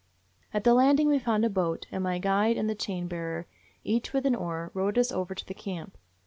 [0.51, 3.45] At the landing we found a boat, and my guide and the chain bearer,
[3.83, 5.95] each with an oar, rowed us over to the camp.